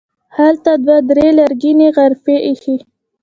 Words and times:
همدلته 0.35 0.71
دوه 0.83 0.97
درې 1.09 1.27
لرګینې 1.39 1.87
غرفې 1.97 2.35
ایښي. 2.47 2.75